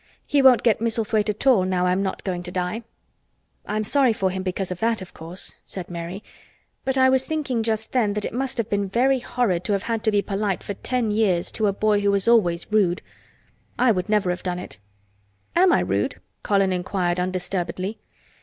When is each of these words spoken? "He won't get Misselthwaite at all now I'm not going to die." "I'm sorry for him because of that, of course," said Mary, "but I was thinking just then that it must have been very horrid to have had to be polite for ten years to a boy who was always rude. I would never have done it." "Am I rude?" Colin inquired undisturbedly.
"He 0.25 0.41
won't 0.41 0.63
get 0.63 0.81
Misselthwaite 0.81 1.29
at 1.29 1.45
all 1.45 1.63
now 1.63 1.85
I'm 1.85 2.01
not 2.01 2.23
going 2.23 2.41
to 2.41 2.51
die." 2.51 2.81
"I'm 3.67 3.83
sorry 3.83 4.13
for 4.13 4.31
him 4.31 4.41
because 4.41 4.71
of 4.71 4.79
that, 4.79 4.99
of 4.99 5.13
course," 5.13 5.53
said 5.63 5.91
Mary, 5.91 6.23
"but 6.83 6.97
I 6.97 7.07
was 7.07 7.27
thinking 7.27 7.61
just 7.61 7.91
then 7.91 8.13
that 8.13 8.25
it 8.25 8.33
must 8.33 8.57
have 8.57 8.67
been 8.67 8.89
very 8.89 9.19
horrid 9.19 9.63
to 9.65 9.73
have 9.73 9.83
had 9.83 10.03
to 10.05 10.09
be 10.11 10.23
polite 10.23 10.63
for 10.63 10.73
ten 10.73 11.11
years 11.11 11.51
to 11.51 11.67
a 11.67 11.71
boy 11.71 11.99
who 12.01 12.09
was 12.09 12.27
always 12.27 12.71
rude. 12.71 13.03
I 13.77 13.91
would 13.91 14.09
never 14.09 14.31
have 14.31 14.41
done 14.41 14.57
it." 14.57 14.79
"Am 15.55 15.71
I 15.71 15.81
rude?" 15.81 16.19
Colin 16.41 16.73
inquired 16.73 17.19
undisturbedly. 17.19 17.99